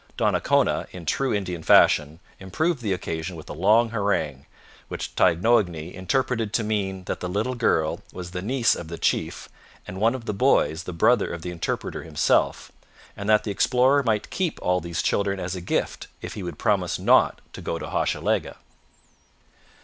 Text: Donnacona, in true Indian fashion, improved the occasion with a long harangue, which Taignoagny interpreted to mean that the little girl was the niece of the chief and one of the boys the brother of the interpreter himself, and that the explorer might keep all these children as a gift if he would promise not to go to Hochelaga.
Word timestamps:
Donnacona, 0.17 0.87
in 0.91 1.05
true 1.05 1.31
Indian 1.31 1.61
fashion, 1.61 2.21
improved 2.39 2.81
the 2.81 2.91
occasion 2.91 3.35
with 3.35 3.47
a 3.51 3.53
long 3.53 3.91
harangue, 3.91 4.47
which 4.87 5.15
Taignoagny 5.15 5.93
interpreted 5.93 6.53
to 6.53 6.63
mean 6.63 7.03
that 7.03 7.19
the 7.19 7.29
little 7.29 7.53
girl 7.53 8.01
was 8.11 8.31
the 8.31 8.41
niece 8.41 8.73
of 8.75 8.87
the 8.87 8.97
chief 8.97 9.47
and 9.87 9.99
one 10.01 10.15
of 10.15 10.25
the 10.25 10.33
boys 10.33 10.85
the 10.85 10.91
brother 10.91 11.31
of 11.31 11.43
the 11.43 11.51
interpreter 11.51 12.01
himself, 12.01 12.71
and 13.15 13.29
that 13.29 13.43
the 13.43 13.51
explorer 13.51 14.01
might 14.01 14.31
keep 14.31 14.57
all 14.63 14.81
these 14.81 15.03
children 15.03 15.39
as 15.39 15.55
a 15.55 15.61
gift 15.61 16.07
if 16.19 16.33
he 16.33 16.41
would 16.41 16.57
promise 16.57 16.97
not 16.97 17.39
to 17.53 17.61
go 17.61 17.77
to 17.77 17.87
Hochelaga. 17.87 18.57